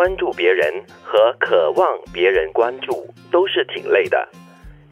[0.00, 4.26] 关注别人和渴望别人关注都是挺累的。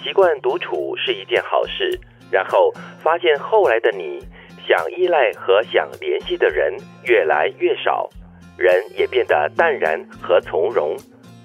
[0.00, 1.98] 习惯独处是一件好事，
[2.30, 2.72] 然后
[3.02, 4.24] 发现后来的你
[4.64, 6.72] 想依赖和想联系的人
[7.02, 8.08] 越来越少，
[8.56, 10.96] 人也变得淡然和从容，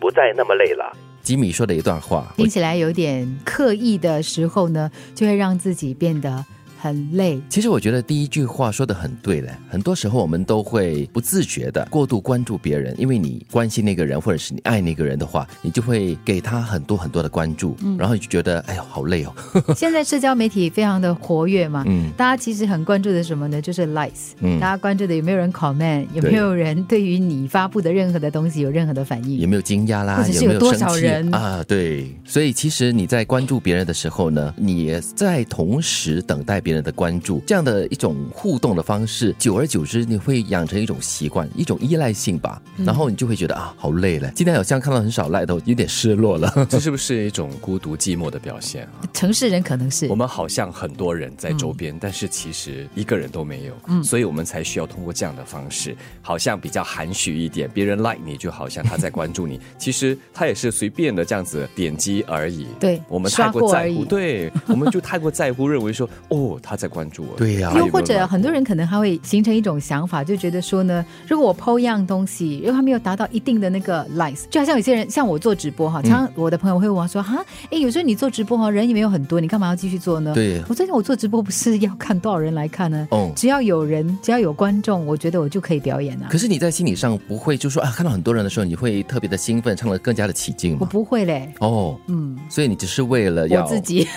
[0.00, 0.92] 不再那么累了。
[1.22, 6.44] 吉米说的一段话，听起来有点刻意的时候呢，就会让自己变得。
[6.84, 7.40] 很累。
[7.48, 19.32] 其实我觉得第一句话说的很对嘞，很多时候我们都会不自觉的过度关注别人，因为你关心那个人或者是你爱那个人的话，你就会给他很多很多的关注，然后你就觉得哎呦好累哦。
[19.74, 23.62] 现在社交媒体非常的活跃嘛，嗯，大家其实很关注的什么呢？
[23.62, 31.64] 就是 likes，嗯，大家关注的有没有人 comment，有没有人对于你发布的任何的东西有任何的反应，有没有惊讶啦，或者是有多少人啊？
[31.66, 36.73] 对，所以其实你在关注别人的时候呢，你也在同时等待别人。
[36.74, 42.60] 人的关注，这样的一种互动的方式，久而久之，你会养成一种习惯，一种依赖性吧。
[42.84, 44.30] 然后你就会觉得啊，好累了。
[44.34, 46.52] 今天好像看到很少赖的，有点失落了。
[46.68, 49.06] 这是不是一种孤独寂寞的表现啊？
[49.12, 53.74] 城市人可能是我们好像很多人在周边，但是其实一个人都没有。
[53.86, 57.70] 嗯，所以我们才需要通过这样的方式，好像比较含蓄一点。
[57.72, 59.60] 别人 like 你，就好像他在关注你。
[59.78, 62.66] 其实他也是随便的这样子点击而已。
[62.80, 66.58] 对，我们太过在乎，对，我们就太过在乎，认为说哦。
[66.64, 67.70] 他在关注我，对呀。
[67.76, 80.32] 又或者很多人可能他会形成一种想法，就觉得说呢，如果我抛一样东西，如果他没有达到一定的那个 likes，就好像有些人像我做直播哈，常我的朋友会问我说哈，哎，有时候你做直播哈，人也没有很多，你干嘛要继续做呢？
[80.34, 83.06] 对，我最近我做直播不是要看多少人来看呢？
[83.10, 86.28] 哦，只要有人，只要有观众，我觉得我就可以表演了。
[86.30, 90.78] 可是你在心理上不会就说啊，看到很多人的时候，你会特别的兴奋，唱的更加的起劲吗？
[90.80, 91.52] 我不会嘞。
[91.60, 94.08] 哦，嗯，所以你只是为了要自己。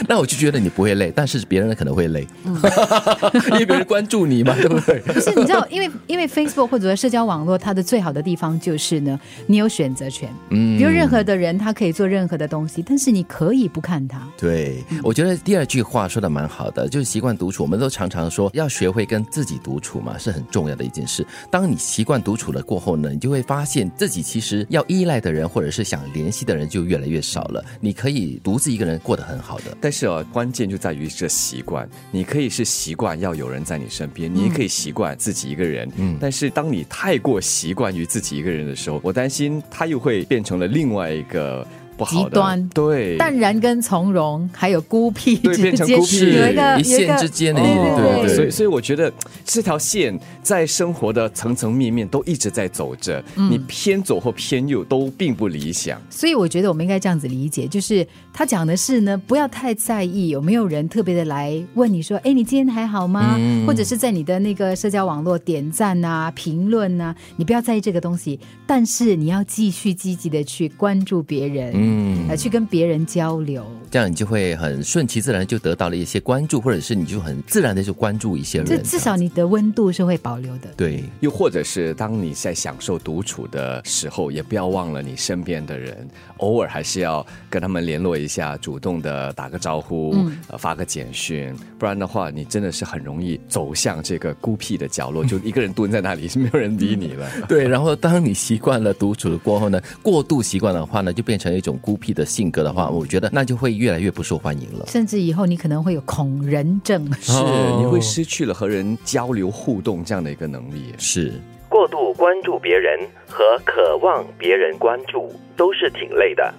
[0.08, 5.00] 那我就觉得你不会累，但是别人可能会累， 因为别人关注你嘛，对不对？
[5.00, 10.28] 不是，你知道，因为因为 Facebook 或者社交网络，它的最好的地方就是呢，你有选择权。
[10.50, 14.20] 嗯，比如任何的人，他可以做任何的东西，但是你可以不看他。
[14.36, 17.62] 对，我觉得第二句话说的蛮好的，就是习惯独处。
[17.62, 21.26] 我们都常常说要学会跟自己独处嘛，是很重要的一件事。
[21.50, 27.64] 当你习惯独处了过后呢，你就会发现自己其实要依赖的人或者是想联系的人就越来越少了。
[27.80, 29.98] 你可以独自一个人过得很好的，但是。
[29.98, 31.88] 是哦，关键就在于这习惯。
[32.12, 35.90] 你可以是习惯要有人在你身边，你也可以习惯自己一个人。
[35.96, 41.66] 嗯，但是当你太过习惯于自己一个人的时候，我担心他又会变成了另外一个。
[42.06, 42.68] 极端。
[42.74, 43.16] 对。
[43.16, 46.32] 淡然跟从容，还有孤僻对变成孤僻。
[46.32, 48.34] 有一个一线之间的，对对。
[48.34, 49.12] 所以所以我觉得
[49.44, 56.00] 这条线在生活的层层面面都一直在走着，你偏左或偏右都并不理想。
[56.10, 63.38] 所以我觉得我们应该这样子理解，就是他讲的是呢，不要太在意有没有人特别的来问你说，哎，你今天还好吗？
[63.66, 71.72] 或者是在你的那个社交网络点赞啊、评论啊，你不要在意这个东西，但是你要继续积极的去关注别人。
[71.74, 71.87] 嗯，
[72.28, 78.66] 来去跟别人交流，这样你就会很顺其自然就得到了一些关注，或者是你就很自然的就关注一些人。
[78.66, 80.68] 这至少你的温度是会保留的。
[80.76, 90.14] 对，又或者是当你在享受独处的时候，也不要忘了你身边的人，偶尔还是要跟他们联络一下，主动的打个招呼，
[90.48, 97.28] 呃，发个简讯，不然的话，你真的是很容易走向这个孤僻的角落， 就一个人蹲在那里，是没有人理你了。
[97.48, 101.88] 对，然后当你习惯了独处过后呢，过度习惯的话呢，就变成一种。
[101.88, 104.84] 孤僻的性格的话，我觉得那就会越来越不受欢迎了。
[104.88, 107.32] 甚至以后你可能会有恐人症，是
[107.78, 110.92] 你会失去了和人交流互动这样的一个能力。
[110.98, 111.32] 是
[111.68, 116.52] 过度关注别人和渴望别人关注都是挺累的。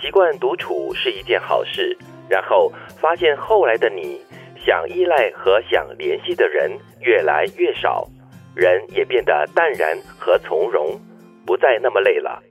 [0.00, 1.96] 习惯独处是一件好事，
[2.28, 2.70] 然后
[3.00, 4.20] 发现后来的你
[4.64, 6.70] 想依赖和想联系的人
[7.00, 8.08] 越来越少，
[8.54, 11.00] 人也变得淡然和从容，
[11.46, 12.42] 不再那么累了。